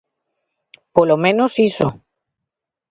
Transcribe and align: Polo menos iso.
Polo 0.95 1.15
menos 1.23 1.53
iso. 1.69 1.87